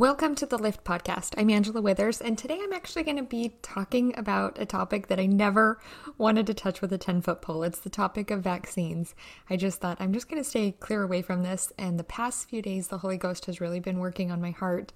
[0.00, 1.34] Welcome to the Lift Podcast.
[1.36, 5.20] I'm Angela Withers, and today I'm actually going to be talking about a topic that
[5.20, 5.78] I never
[6.16, 7.62] wanted to touch with a 10 foot pole.
[7.64, 9.14] It's the topic of vaccines.
[9.50, 11.70] I just thought I'm just going to stay clear away from this.
[11.76, 14.94] And the past few days, the Holy Ghost has really been working on my heart,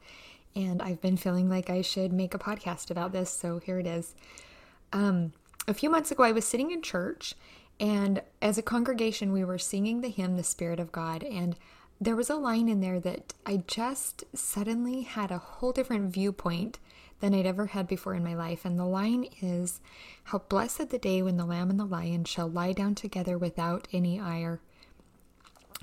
[0.57, 3.29] and I've been feeling like I should make a podcast about this.
[3.29, 4.15] So here it is.
[4.91, 5.35] Um,
[5.69, 7.35] a few months ago, I was sitting in church,
[7.79, 11.23] and as a congregation, we were singing the hymn, The Spirit of God.
[11.23, 11.57] And
[12.01, 16.79] there was a line in there that I just suddenly had a whole different viewpoint
[17.21, 18.65] than I'd ever had before in my life.
[18.65, 19.81] And the line is,
[20.25, 23.89] How blessed the day when the lamb and the lion shall lie down together without
[23.93, 24.61] any ire.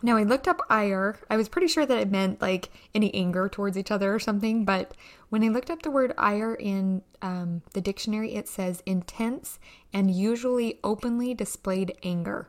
[0.03, 1.19] Now, I looked up ire.
[1.29, 4.65] I was pretty sure that it meant like any anger towards each other or something,
[4.65, 4.95] but
[5.29, 9.59] when I looked up the word ire in um, the dictionary, it says intense
[9.93, 12.47] and usually openly displayed anger.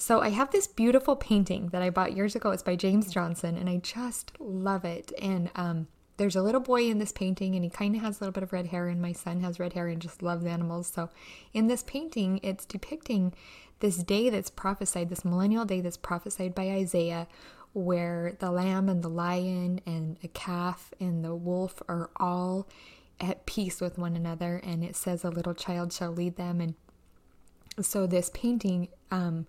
[0.00, 2.52] So I have this beautiful painting that I bought years ago.
[2.52, 5.12] It's by James Johnson, and I just love it.
[5.20, 8.24] And um, there's a little boy in this painting, and he kind of has a
[8.24, 10.86] little bit of red hair, and my son has red hair and just loves animals.
[10.86, 11.10] So
[11.52, 13.34] in this painting, it's depicting
[13.80, 17.28] this day that's prophesied, this millennial day that's prophesied by Isaiah,
[17.74, 22.66] where the lamb and the lion and a calf and the wolf are all
[23.20, 24.62] at peace with one another.
[24.64, 26.58] And it says, A little child shall lead them.
[26.62, 26.74] And
[27.84, 29.46] so this painting, um,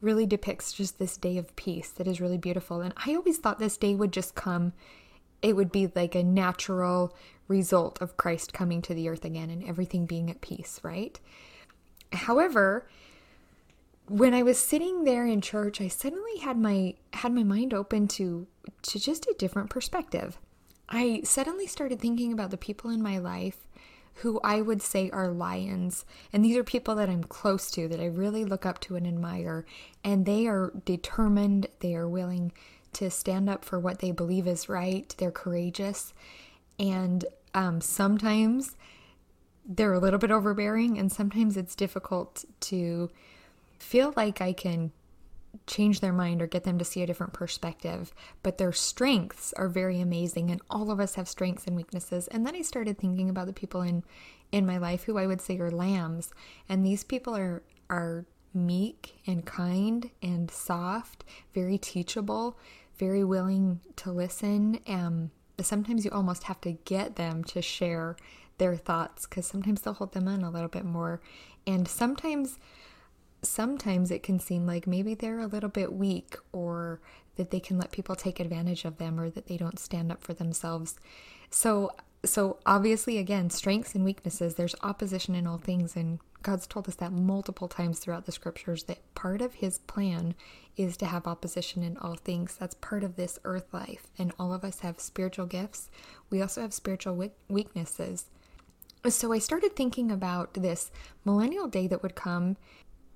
[0.00, 2.80] really depicts just this day of peace that is really beautiful.
[2.80, 4.72] And I always thought this day would just come,
[5.42, 7.14] it would be like a natural
[7.48, 11.18] result of Christ coming to the earth again and everything being at peace, right?
[12.12, 12.88] However,
[14.06, 18.08] when I was sitting there in church, I suddenly had my had my mind open
[18.08, 18.46] to
[18.82, 20.38] to just a different perspective.
[20.88, 23.68] I suddenly started thinking about the people in my life
[24.20, 26.04] who I would say are lions.
[26.32, 29.06] And these are people that I'm close to, that I really look up to and
[29.06, 29.64] admire.
[30.04, 32.52] And they are determined, they are willing
[32.94, 36.12] to stand up for what they believe is right, they're courageous.
[36.78, 38.76] And um, sometimes
[39.66, 43.10] they're a little bit overbearing, and sometimes it's difficult to
[43.78, 44.92] feel like I can
[45.70, 48.12] change their mind or get them to see a different perspective.
[48.42, 52.28] But their strengths are very amazing, and all of us have strengths and weaknesses.
[52.28, 54.02] And then I started thinking about the people in
[54.52, 56.32] in my life who I would say are lambs,
[56.68, 62.58] and these people are are meek and kind and soft, very teachable,
[62.98, 64.80] very willing to listen.
[64.88, 68.16] Um, sometimes you almost have to get them to share
[68.58, 71.20] their thoughts because sometimes they'll hold them in a little bit more,
[71.66, 72.58] and sometimes
[73.42, 77.00] sometimes it can seem like maybe they're a little bit weak or
[77.36, 80.22] that they can let people take advantage of them or that they don't stand up
[80.22, 80.98] for themselves.
[81.50, 81.92] So
[82.22, 86.94] so obviously again, strengths and weaknesses, there's opposition in all things and God's told us
[86.96, 90.34] that multiple times throughout the scriptures that part of his plan
[90.76, 92.56] is to have opposition in all things.
[92.58, 94.06] That's part of this earth life.
[94.18, 95.90] And all of us have spiritual gifts.
[96.30, 98.26] We also have spiritual weaknesses.
[99.08, 100.90] So I started thinking about this
[101.24, 102.56] millennial day that would come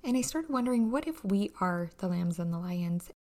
[0.05, 3.11] and I started wondering what if we are the lambs and the lions?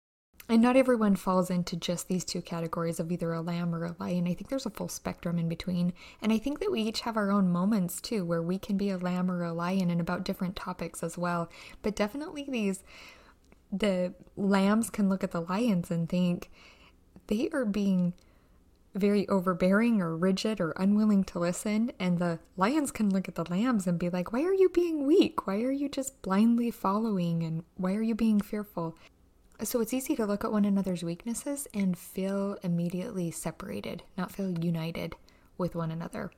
[0.46, 3.96] And not everyone falls into just these two categories of either a lamb or a
[3.98, 4.28] lion.
[4.28, 5.94] I think there's a full spectrum in between.
[6.20, 8.90] And I think that we each have our own moments too, where we can be
[8.90, 11.50] a lamb or a lion and about different topics as well.
[11.80, 12.84] But definitely these,
[13.72, 16.50] the lambs can look at the lions and think
[17.28, 18.12] they are being
[18.94, 21.92] very overbearing or rigid or unwilling to listen.
[21.98, 25.06] And the lions can look at the lambs and be like, Why are you being
[25.06, 25.46] weak?
[25.46, 27.42] Why are you just blindly following?
[27.42, 28.96] And why are you being fearful?
[29.62, 34.50] So it's easy to look at one another's weaknesses and feel immediately separated, not feel
[34.50, 35.14] united
[35.56, 36.32] with one another.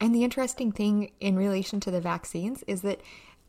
[0.00, 3.00] And the interesting thing in relation to the vaccines is that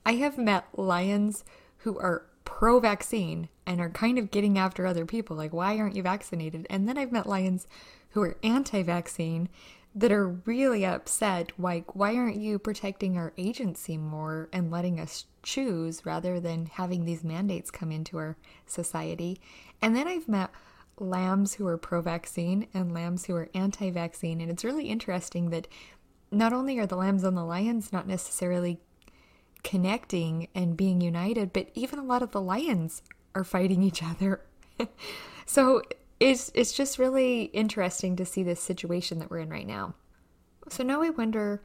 [0.06, 1.44] I have met lions
[1.77, 5.95] who are pro vaccine and are kind of getting after other people, like, why aren't
[5.95, 6.65] you vaccinated?
[6.69, 7.68] And then I've met lions
[8.11, 9.50] who are anti vaccine
[9.95, 15.25] that are really upset like why aren't you protecting our agency more and letting us
[15.41, 19.39] choose rather than having these mandates come into our society?
[19.81, 20.51] And then i've met
[21.00, 25.67] lambs who are pro-vaccine and lambs who are anti-vaccine and it's really interesting that
[26.31, 28.79] not only are the lambs and the lions not necessarily
[29.63, 33.01] connecting and being united but even a lot of the lions
[33.35, 34.41] are fighting each other.
[35.50, 35.81] So
[36.19, 39.95] it's it's just really interesting to see this situation that we're in right now.
[40.69, 41.62] So now I wonder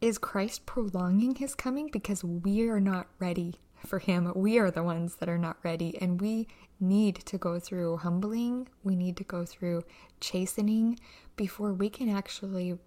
[0.00, 4.30] is Christ prolonging his coming because we are not ready for him?
[4.34, 6.46] We are the ones that are not ready and we
[6.78, 9.82] need to go through humbling, we need to go through
[10.20, 10.98] chastening
[11.36, 12.78] before we can actually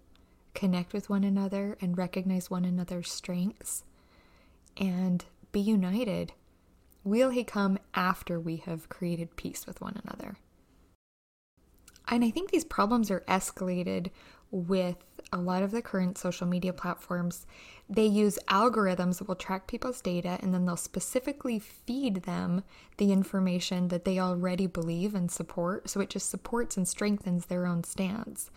[0.54, 3.84] connect with one another and recognize one another's strengths
[4.76, 6.32] and be united.
[7.04, 10.36] Will he come after we have created peace with one another?
[12.08, 14.10] And I think these problems are escalated
[14.50, 14.96] with
[15.32, 17.46] a lot of the current social media platforms.
[17.88, 22.62] They use algorithms that will track people's data and then they'll specifically feed them
[22.98, 25.88] the information that they already believe and support.
[25.88, 28.50] So it just supports and strengthens their own stance.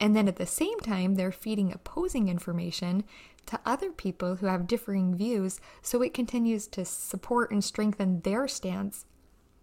[0.00, 3.04] And then at the same time, they're feeding opposing information
[3.46, 8.48] to other people who have differing views, so it continues to support and strengthen their
[8.48, 9.06] stance.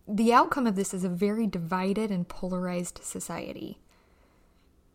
[0.08, 3.80] The outcome of this is a very divided and polarized society.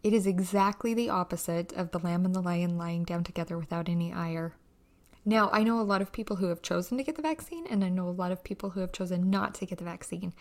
[0.03, 3.89] It is exactly the opposite of the lamb and the lion lying down together without
[3.89, 4.55] any ire.
[5.25, 7.85] Now, I know a lot of people who have chosen to get the vaccine, and
[7.85, 10.33] I know a lot of people who have chosen not to get the vaccine.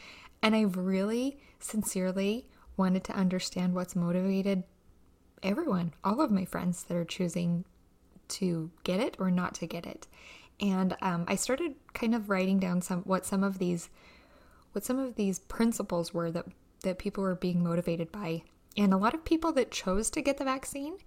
[0.41, 2.47] And I've really, sincerely
[2.77, 4.63] wanted to understand what's motivated
[5.43, 7.65] everyone, all of my friends that are choosing
[8.27, 10.07] to get it or not to get it.
[10.59, 13.89] And um, I started kind of writing down some what some of these
[14.71, 16.45] what some of these principles were that
[16.83, 18.43] that people were being motivated by.
[18.77, 20.97] And a lot of people that chose to get the vaccine,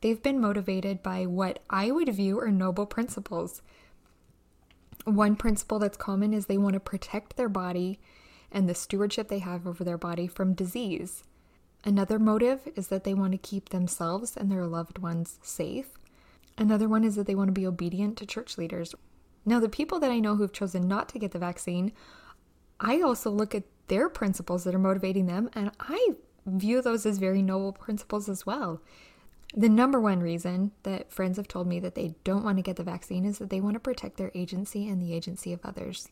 [0.00, 3.62] they've been motivated by what I would view are noble principles.
[5.04, 8.00] One principle that's common is they want to protect their body
[8.50, 11.22] and the stewardship they have over their body from disease.
[11.84, 15.96] Another motive is that they want to keep themselves and their loved ones safe.
[16.58, 18.94] Another one is that they want to be obedient to church leaders.
[19.46, 21.92] Now, the people that I know who've chosen not to get the vaccine,
[22.80, 26.14] I also look at their principles that are motivating them, and I
[26.46, 28.80] view those as very noble principles as well.
[29.54, 32.76] The number one reason that friends have told me that they don't want to get
[32.76, 36.08] the vaccine is that they want to protect their agency and the agency of others.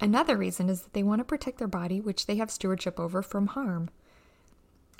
[0.00, 3.22] Another reason is that they want to protect their body, which they have stewardship over,
[3.22, 3.88] from harm.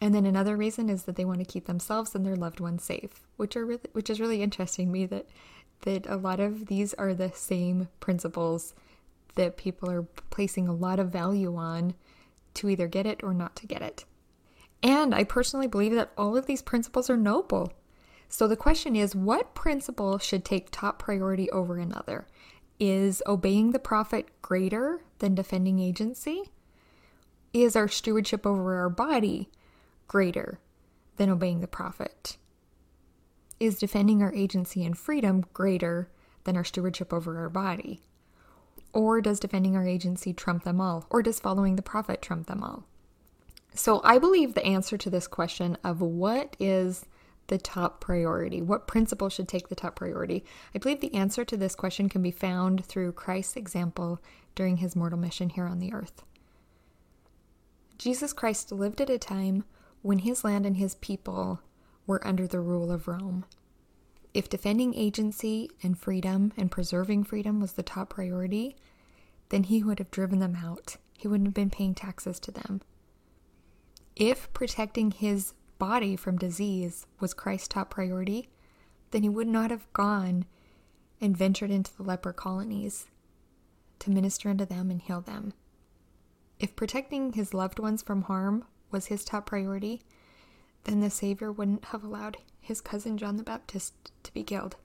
[0.00, 2.84] And then another reason is that they want to keep themselves and their loved ones
[2.84, 5.26] safe, which are really, which is really interesting to me that
[5.82, 8.74] that a lot of these are the same principles
[9.34, 11.94] that people are placing a lot of value on
[12.54, 14.04] to either get it or not to get it.
[14.82, 17.72] And I personally believe that all of these principles are noble.
[18.28, 22.26] So the question is what principle should take top priority over another?
[22.78, 26.50] Is obeying the prophet greater than defending agency?
[27.52, 29.50] Is our stewardship over our body
[30.08, 30.60] greater
[31.16, 32.36] than obeying the prophet?
[33.58, 36.08] Is defending our agency and freedom greater
[36.44, 38.00] than our stewardship over our body?
[38.92, 41.06] Or does defending our agency trump them all?
[41.10, 42.84] Or does following the prophet trump them all?
[43.74, 47.06] So I believe the answer to this question of what is
[47.50, 50.44] the top priority, what principle should take the top priority,
[50.74, 54.20] I believe the answer to this question can be found through Christ's example
[54.54, 56.22] during his mortal mission here on the earth.
[57.98, 59.64] Jesus Christ lived at a time
[60.02, 61.60] when his land and his people
[62.06, 63.44] were under the rule of Rome.
[64.32, 68.76] If defending agency and freedom and preserving freedom was the top priority,
[69.48, 70.96] then he would have driven them out.
[71.18, 72.80] He wouldn't have been paying taxes to them.
[74.14, 78.48] If protecting his body from disease was Christ's top priority,
[79.10, 80.44] then he would not have gone
[81.20, 83.06] and ventured into the leper colonies
[83.98, 85.52] to minister unto them and heal them.
[86.58, 90.02] If protecting his loved ones from harm was his top priority,
[90.84, 94.76] then the Savior wouldn't have allowed his cousin John the Baptist to be killed.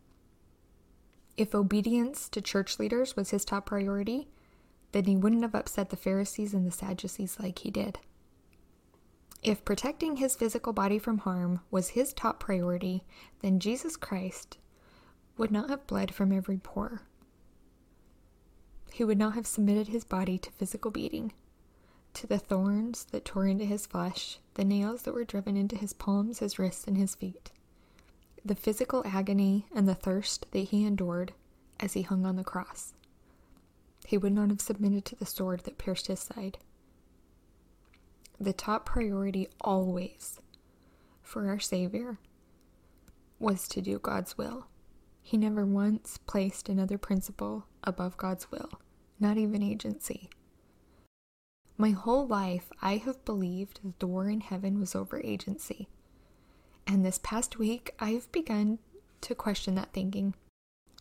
[1.37, 4.27] If obedience to church leaders was his top priority,
[4.91, 7.99] then he wouldn't have upset the Pharisees and the Sadducees like he did.
[9.43, 13.03] If protecting his physical body from harm was his top priority,
[13.41, 14.57] then Jesus Christ
[15.37, 17.01] would not have bled from every pore.
[18.91, 21.33] He would not have submitted his body to physical beating
[22.15, 25.93] to the thorns that tore into his flesh, the nails that were driven into his
[25.93, 27.51] palms, his wrists, and his feet,
[28.43, 31.33] the physical agony and the thirst that he endured
[31.79, 32.93] as he hung on the cross.
[34.05, 36.57] He would not have submitted to the sword that pierced his side.
[38.39, 40.39] The top priority always
[41.21, 42.17] for our Savior
[43.39, 44.67] was to do God's will.
[45.21, 48.79] He never once placed another principle above God's will,
[49.19, 50.29] not even agency.
[51.77, 55.89] My whole life, I have believed that the war in heaven was over agency.
[56.87, 58.79] And this past week, I've begun
[59.21, 60.35] to question that thinking.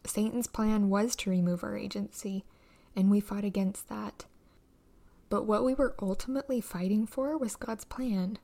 [0.04, 2.44] Satan's plan was to remove our agency,
[2.96, 4.24] and we fought against that.
[5.28, 8.38] But what we were ultimately fighting for was God's plan.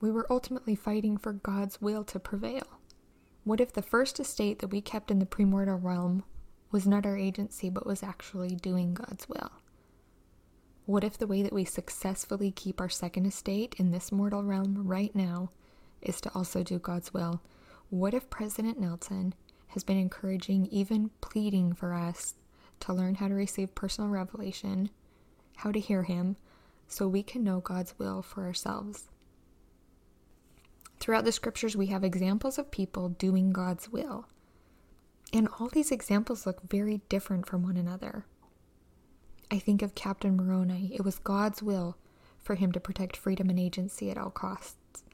[0.00, 2.78] We were ultimately fighting for God's will to prevail.
[3.44, 6.24] What if the first estate that we kept in the premortal realm
[6.70, 9.50] was not our agency, but was actually doing God's will?
[10.88, 14.88] What if the way that we successfully keep our second estate in this mortal realm
[14.88, 15.50] right now
[16.00, 17.42] is to also do God's will?
[17.90, 19.34] What if President Nelson
[19.66, 22.36] has been encouraging, even pleading for us
[22.80, 24.88] to learn how to receive personal revelation,
[25.56, 26.36] how to hear Him,
[26.86, 29.10] so we can know God's will for ourselves.
[31.00, 34.26] Throughout the scriptures, we have examples of people doing God's will.
[35.34, 38.24] And all these examples look very different from one another.
[39.50, 40.92] I think of Captain Moroni.
[40.94, 41.96] It was God's will
[42.42, 45.04] for him to protect freedom and agency at all costs.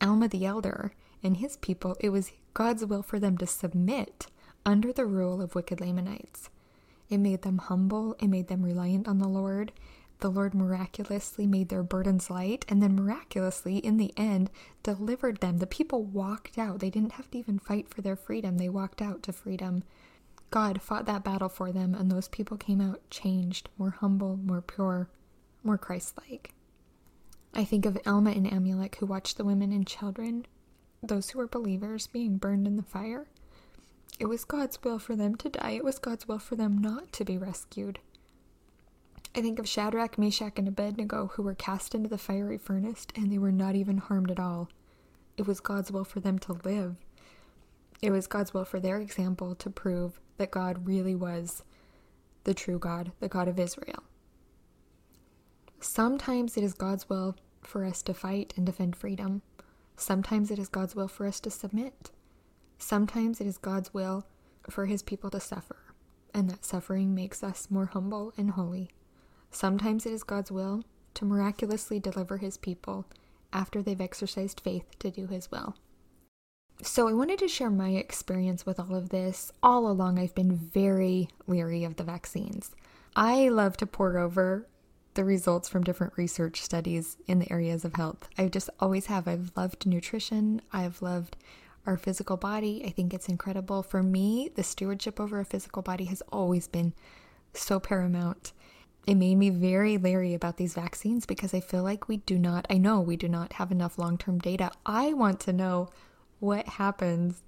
[0.00, 4.26] Alma the Elder and his people, it was God's will for them to submit
[4.66, 6.50] under the rule of wicked Lamanites.
[7.08, 9.72] It made them humble, it made them reliant on the Lord.
[10.20, 14.50] The Lord miraculously made their burdens light, and then miraculously, in the end,
[14.82, 15.58] delivered them.
[15.58, 16.78] The people walked out.
[16.78, 19.82] They didn't have to even fight for their freedom, they walked out to freedom.
[20.54, 24.62] God fought that battle for them, and those people came out changed, more humble, more
[24.62, 25.08] pure,
[25.64, 26.54] more Christ like.
[27.52, 30.46] I think of Alma and Amulek who watched the women and children,
[31.02, 33.26] those who were believers, being burned in the fire.
[34.20, 37.12] It was God's will for them to die, it was God's will for them not
[37.14, 37.98] to be rescued.
[39.34, 43.32] I think of Shadrach, Meshach, and Abednego who were cast into the fiery furnace and
[43.32, 44.68] they were not even harmed at all.
[45.36, 46.94] It was God's will for them to live.
[48.00, 51.62] It was God's will for their example to prove that God really was
[52.44, 54.04] the true God, the God of Israel.
[55.80, 59.42] Sometimes it is God's will for us to fight and defend freedom.
[59.96, 62.10] Sometimes it is God's will for us to submit.
[62.78, 64.26] Sometimes it is God's will
[64.68, 65.76] for his people to suffer,
[66.32, 68.90] and that suffering makes us more humble and holy.
[69.50, 70.82] Sometimes it is God's will
[71.14, 73.06] to miraculously deliver his people
[73.52, 75.76] after they've exercised faith to do his will.
[76.82, 79.52] So, I wanted to share my experience with all of this.
[79.62, 82.72] All along, I've been very leery of the vaccines.
[83.16, 84.66] I love to pore over
[85.14, 88.28] the results from different research studies in the areas of health.
[88.36, 89.28] I just always have.
[89.28, 91.36] I've loved nutrition, I've loved
[91.86, 92.82] our physical body.
[92.84, 93.82] I think it's incredible.
[93.82, 96.92] For me, the stewardship over a physical body has always been
[97.52, 98.52] so paramount
[99.06, 102.66] it made me very leery about these vaccines because I feel like we do not,
[102.70, 104.70] I know we do not have enough long term data.
[104.86, 105.90] I want to know
[106.44, 107.42] what happens,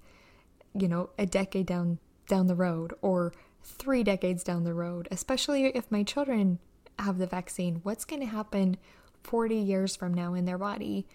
[0.73, 3.31] you know, a decade down down the road or
[3.63, 6.59] three decades down the road, especially if my children
[6.99, 7.79] have the vaccine.
[7.83, 8.77] What's going to happen
[9.23, 11.07] 40 years from now in their body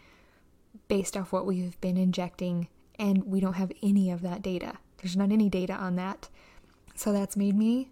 [0.88, 2.68] based off what we've been injecting?
[2.98, 4.74] And we don't have any of that data.
[4.98, 6.28] There's not any data on that.
[6.94, 7.90] So that's made me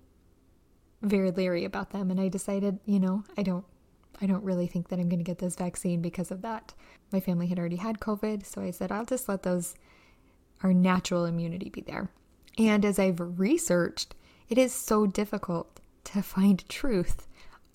[1.03, 3.65] very leery about them and I decided, you know, I don't
[4.21, 6.75] I don't really think that I'm going to get this vaccine because of that.
[7.13, 9.75] My family had already had COVID, so I said I'll just let those
[10.63, 12.11] our natural immunity be there.
[12.59, 14.15] And as I've researched,
[14.49, 17.27] it is so difficult to find truth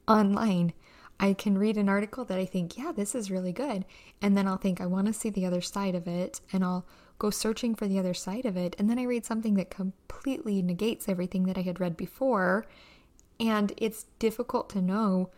[0.07, 0.73] online.
[1.19, 3.85] I can read an article that I think, yeah, this is really good.
[4.21, 6.41] And then I'll think, I want to see the other side of it.
[6.51, 6.85] And I'll
[7.17, 8.75] go searching for the other side of it.
[8.77, 12.65] And then I read something that completely negates everything that I had read before.
[13.39, 15.29] And it's difficult to know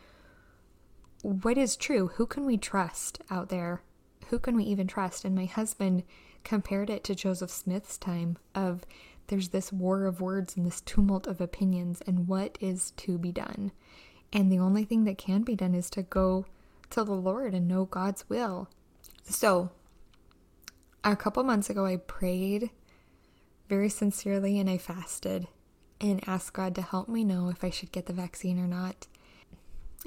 [1.27, 2.07] what is true.
[2.15, 3.81] Who can we trust out there?
[4.29, 5.25] Who can we even trust?
[5.25, 6.03] And my husband
[6.45, 8.85] compared it to Joseph Smith's time of
[9.27, 13.33] there's this war of words and this tumult of opinions and what is to be
[13.33, 13.73] done.
[14.31, 16.45] And the only thing that can be done is to go
[16.91, 18.69] to the Lord and know God's will.
[19.23, 19.71] So,
[21.03, 22.69] a couple months ago, I prayed
[23.67, 25.49] very sincerely and I fasted
[25.99, 29.07] and asked God to help me know if I should get the vaccine or not.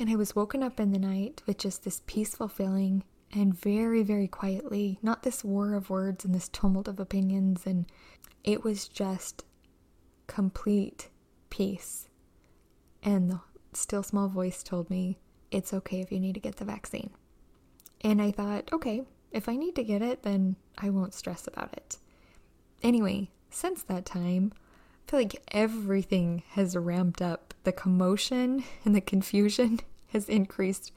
[0.00, 4.02] And I was woken up in the night with just this peaceful feeling and very,
[4.02, 7.66] very quietly, not this war of words and this tumult of opinions.
[7.66, 7.85] And
[8.42, 9.45] it was just
[10.26, 11.11] complete
[11.50, 12.09] peace.
[13.02, 13.40] And the
[13.75, 15.19] still small voice told me,
[15.50, 17.11] it's okay if you need to get the vaccine.
[18.00, 19.02] And I thought, okay,
[19.33, 21.99] if I need to get it, then I won't stress about it.
[22.83, 24.54] Anyway, since that time,
[25.07, 27.52] I feel like everything has ramped up.
[27.64, 29.80] The commotion and the confusion
[30.12, 30.93] has increased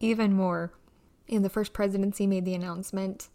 [0.00, 0.72] even more.
[1.28, 3.28] And the first presidency made the announcement.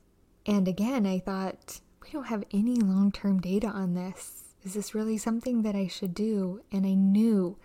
[0.45, 4.55] And again, I thought, we don't have any long term data on this.
[4.63, 6.61] Is this really something that I should do?
[6.71, 7.57] And I knew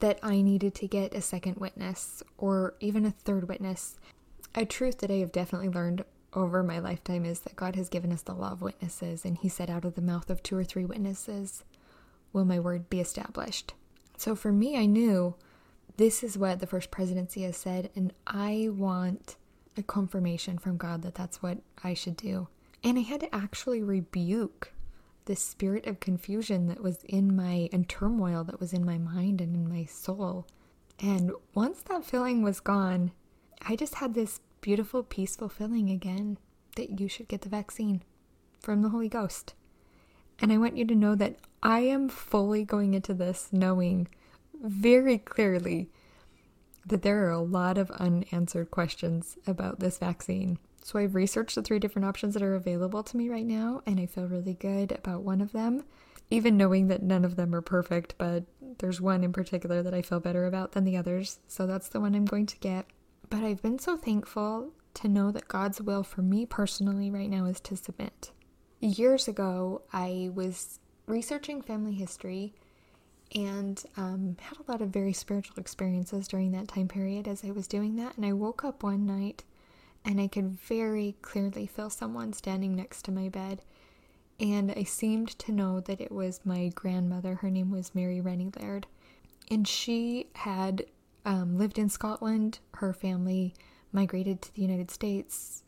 [0.00, 3.98] that I needed to get a second witness or even a third witness.
[4.54, 8.12] A truth that I have definitely learned over my lifetime is that God has given
[8.12, 10.64] us the law of witnesses, and He said, Out of the mouth of two or
[10.64, 11.64] three witnesses,
[12.32, 13.74] will my word be established.
[14.16, 15.34] So for me, I knew
[16.00, 19.36] this is what the first presidency has said, and I want
[19.76, 22.48] a confirmation from God that that's what I should do.
[22.82, 24.72] And I had to actually rebuke
[25.26, 29.42] the spirit of confusion that was in my and turmoil that was in my mind
[29.42, 30.46] and in my soul.
[30.98, 33.12] And once that feeling was gone,
[33.68, 36.38] I just had this beautiful, peaceful feeling again
[36.76, 38.02] that you should get the vaccine
[38.58, 39.52] from the Holy Ghost.
[40.38, 44.08] And I want you to know that I am fully going into this knowing
[44.60, 45.90] very clearly
[46.86, 50.58] that there are a lot of unanswered questions about this vaccine.
[50.82, 54.00] So I've researched the three different options that are available to me right now, and
[54.00, 55.84] I feel really good about one of them,
[56.30, 58.44] even knowing that none of them are perfect, but
[58.78, 61.38] there's one in particular that I feel better about than the others.
[61.48, 62.86] So that's the one I'm going to get.
[63.28, 67.44] But I've been so thankful to know that God's will for me personally right now
[67.44, 68.32] is to submit.
[68.80, 72.54] Years ago, I was researching family history
[73.34, 77.50] and um, had a lot of very spiritual experiences during that time period as I
[77.50, 78.16] was doing that.
[78.16, 79.44] And I woke up one night
[80.04, 83.62] and I could very clearly feel someone standing next to my bed.
[84.40, 87.36] And I seemed to know that it was my grandmother.
[87.36, 88.86] Her name was Mary Rennie Laird.
[89.50, 90.84] And she had
[91.24, 92.58] um, lived in Scotland.
[92.76, 93.54] Her family
[93.92, 95.62] migrated to the United States.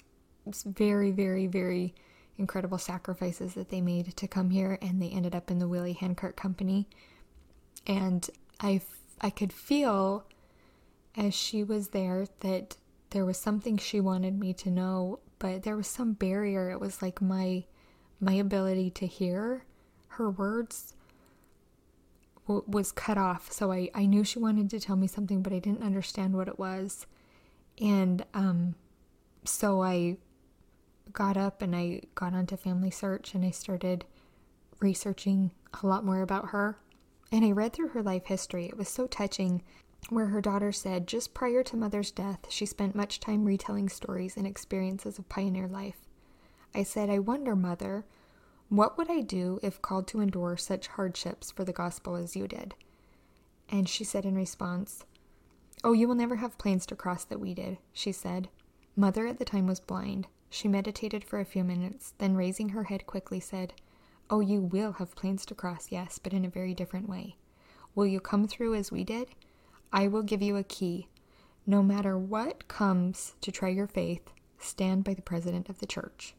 [0.46, 1.94] It's very, very, very
[2.38, 5.92] incredible sacrifices that they made to come here, and they ended up in the Willie
[5.92, 6.88] Handcart Company.
[7.86, 8.28] And
[8.60, 8.80] I,
[9.20, 10.24] I could feel
[11.16, 12.76] as she was there that
[13.10, 16.70] there was something she wanted me to know, but there was some barrier.
[16.70, 17.64] It was like my
[18.20, 19.64] my ability to hear
[20.06, 20.94] her words
[22.46, 23.50] w- was cut off.
[23.50, 26.48] So I, I knew she wanted to tell me something, but I didn't understand what
[26.48, 27.06] it was.
[27.80, 28.76] And um,
[29.44, 30.18] so I
[31.12, 34.04] got up and I got onto Family Search and I started
[34.80, 35.50] researching
[35.82, 36.78] a lot more about her.
[37.32, 38.66] And I read through her life history.
[38.66, 39.62] It was so touching,
[40.10, 44.36] where her daughter said just prior to mother's death, she spent much time retelling stories
[44.36, 46.06] and experiences of pioneer life.
[46.74, 48.04] I said, I wonder, mother,
[48.68, 52.46] what would I do if called to endure such hardships for the gospel as you
[52.46, 52.74] did?
[53.68, 55.04] And she said in response,
[55.82, 58.50] Oh, you will never have plains to cross that we did, she said.
[58.94, 60.26] Mother at the time was blind.
[60.50, 63.72] She meditated for a few minutes, then raising her head quickly said,
[64.32, 67.36] Oh, you will have plains to cross, yes, but in a very different way.
[67.94, 69.28] Will you come through as we did?
[69.92, 71.06] I will give you a key.
[71.66, 76.34] No matter what comes to try your faith, stand by the president of the church.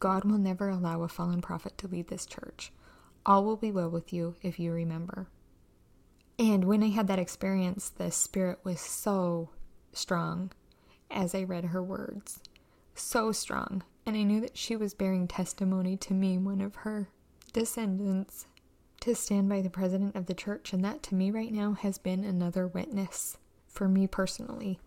[0.00, 2.72] God will never allow a fallen prophet to lead this church.
[3.24, 5.28] All will be well with you if you remember.
[6.40, 9.50] And when I had that experience, the Spirit was so
[9.92, 10.50] strong
[11.08, 12.40] as I read her words.
[12.96, 13.84] So strong.
[14.06, 17.08] And I knew that she was bearing testimony to me, one of her
[17.52, 18.46] descendants,
[19.00, 20.72] to stand by the president of the church.
[20.72, 24.78] And that to me right now has been another witness for me personally.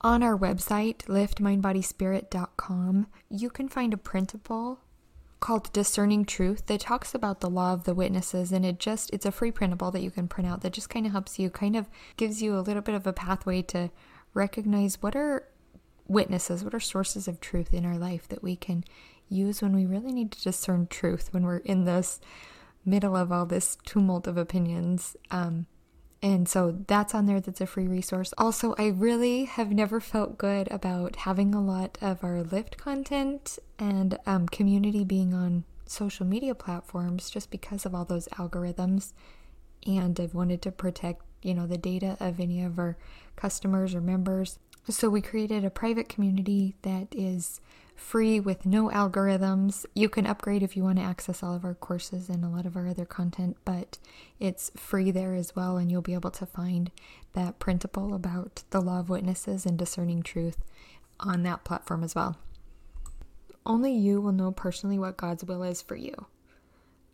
[0.00, 4.78] On our website, liftmindbodyspirit.com, you can find a printable
[5.40, 9.26] called Discerning Truth that talks about the law of the witnesses and it just it's
[9.26, 11.76] a free printable that you can print out that just kind of helps you kind
[11.76, 13.90] of gives you a little bit of a pathway to
[14.32, 15.44] recognize what are
[16.06, 18.84] witnesses, what are sources of truth in our life that we can
[19.28, 22.20] use when we really need to discern truth when we're in this
[22.84, 25.16] middle of all this tumult of opinions.
[25.30, 25.66] Um,
[26.22, 28.32] and so that's on there, that's a free resource.
[28.38, 33.58] Also, I really have never felt good about having a lot of our Lift content
[33.78, 39.12] and um, community being on social media platforms just because of all those algorithms.
[39.86, 42.96] And I've wanted to protect, you know, the data of any of our
[43.36, 44.58] customers or members.
[44.88, 47.60] So we created a private community that is
[47.96, 49.86] free with no algorithms.
[49.94, 52.66] You can upgrade if you want to access all of our courses and a lot
[52.66, 53.98] of our other content, but
[54.38, 56.90] it's free there as well, and you'll be able to find
[57.32, 60.58] that printable about the law of witnesses and discerning truth
[61.18, 62.36] on that platform as well.
[63.64, 66.26] Only you will know personally what God's will is for you.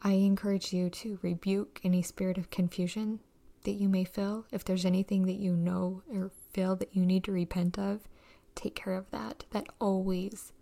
[0.02, 3.20] I encourage you to rebuke any spirit of confusion
[3.64, 4.46] that you may feel.
[4.50, 8.00] If there's anything that you know or feel that you need to repent of,
[8.54, 9.44] take care of that.
[9.50, 10.52] That always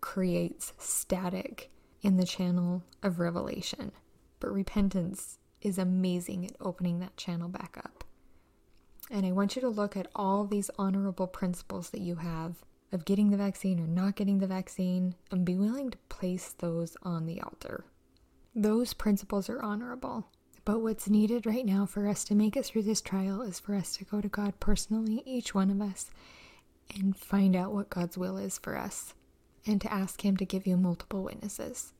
[0.00, 1.70] creates static
[2.02, 3.92] in the channel of revelation.
[4.40, 8.04] But repentance is amazing at opening that channel back up.
[9.10, 12.56] And I want you to look at all these honorable principles that you have
[12.92, 16.96] of getting the vaccine or not getting the vaccine and be willing to place those
[17.02, 17.84] on the altar.
[18.54, 20.28] Those principles are honorable.
[20.64, 23.74] But what's needed right now for us to make it through this trial is for
[23.74, 26.10] us to go to God personally, each one of us,
[26.94, 29.14] and find out what God's will is for us
[29.66, 31.92] and to ask Him to give you multiple witnesses.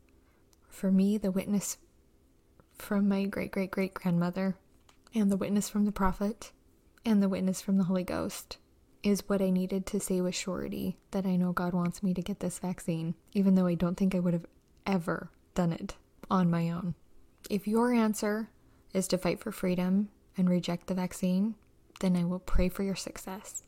[0.68, 1.78] For me, the witness
[2.76, 4.56] from my great great great grandmother,
[5.14, 6.50] and the witness from the prophet,
[7.04, 8.56] and the witness from the Holy Ghost
[9.02, 12.22] is what I needed to say with surety that I know God wants me to
[12.22, 14.46] get this vaccine, even though I don't think I would have
[14.86, 15.96] ever done it
[16.30, 16.94] on my own.
[17.50, 18.48] If your answer
[18.94, 21.56] is to fight for freedom and reject the vaccine,
[22.00, 23.62] then I will pray for your success.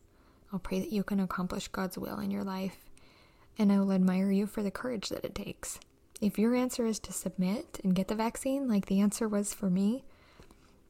[0.52, 2.78] I'll pray that you can accomplish God's will in your life
[3.58, 5.80] and I will admire you for the courage that it takes.
[6.20, 9.68] If your answer is to submit and get the vaccine, like the answer was for
[9.68, 10.04] me,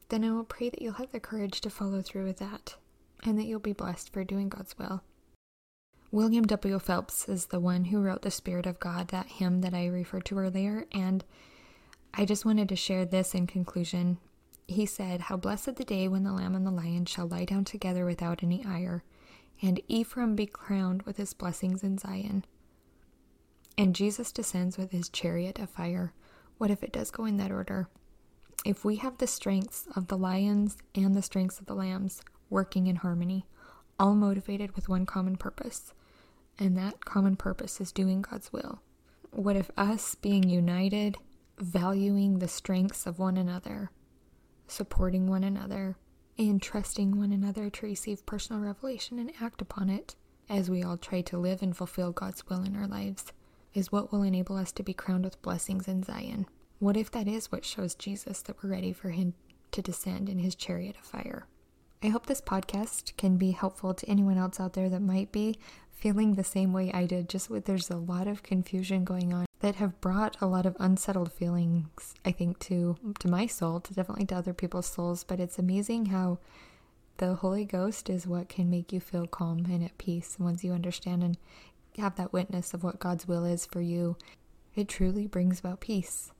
[0.09, 2.75] then I will pray that you'll have the courage to follow through with that
[3.23, 5.01] and that you'll be blessed for doing God's will.
[6.11, 6.79] William W.
[6.79, 10.23] Phelps is the one who wrote The Spirit of God, that hymn that I referred
[10.25, 11.25] to earlier, and
[12.13, 14.17] I just wanted to share this in conclusion.
[14.67, 17.63] He said, How blessed the day when the lamb and the lion shall lie down
[17.63, 19.03] together without any ire,
[19.61, 22.43] and Ephraim be crowned with his blessings in Zion.
[23.77, 26.13] And Jesus descends with his chariot of fire.
[26.57, 27.87] What if it does go in that order?
[28.65, 32.87] If we have the strengths of the lions and the strengths of the lambs working
[32.87, 33.45] in harmony,
[33.99, 35.93] all motivated with one common purpose,
[36.59, 38.81] and that common purpose is doing God's will.
[39.31, 41.17] What if us being united,
[41.57, 43.91] valuing the strengths of one another,
[44.67, 45.97] supporting one another,
[46.37, 50.15] and trusting one another to receive personal revelation and act upon it
[50.49, 53.33] as we all try to live and fulfill God's will in our lives,
[53.73, 56.45] is what will enable us to be crowned with blessings in Zion.
[56.79, 59.33] What if that is what shows Jesus that we're ready for him
[59.71, 61.47] to descend in his chariot of fire?
[62.03, 65.57] I hope this podcast can be helpful to anyone else out there that might be
[65.91, 67.27] feeling the same way I did.
[67.27, 70.77] Just with there's a lot of confusion going on that have brought a lot of
[70.79, 75.23] unsettled feelings, I think, to to my soul, to definitely to other people's souls.
[75.23, 76.39] But it's amazing how
[77.17, 80.71] the Holy Ghost is what can make you feel calm and at peace once you
[80.71, 81.37] understand and
[81.97, 84.15] have that witness of what God's will is for you.
[84.75, 86.31] It truly brings about peace.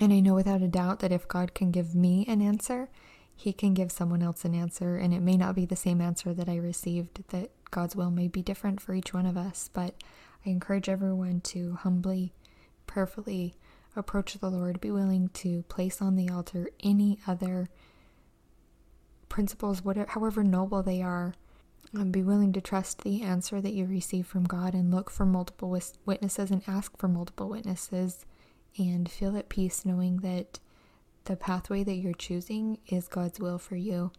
[0.00, 2.88] And I know without a doubt that if God can give me an answer,
[3.36, 4.96] He can give someone else an answer.
[4.96, 8.26] And it may not be the same answer that I received, that God's will may
[8.26, 9.70] be different for each one of us.
[9.72, 9.94] But
[10.44, 12.34] I encourage everyone to humbly,
[12.86, 13.54] prayerfully
[13.96, 17.68] approach the Lord, be willing to place on the altar any other
[19.28, 21.34] principles, whatever, however noble they are.
[21.92, 25.24] And be willing to trust the answer that you receive from God and look for
[25.24, 28.26] multiple witnesses and ask for multiple witnesses
[28.76, 30.58] and feel at peace knowing that
[31.26, 34.10] the pathway that you're choosing is God's will for you.